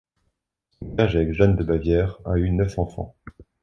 Son 0.79 0.87
mariage 0.87 1.15
avec 1.15 1.31
Jeanne 1.33 1.55
de 1.55 1.63
Bavière 1.63 2.17
a 2.25 2.35
eu 2.39 2.49
neuf 2.49 2.79
enfants. 2.79 3.15